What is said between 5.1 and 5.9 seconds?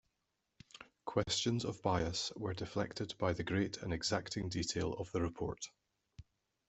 the report.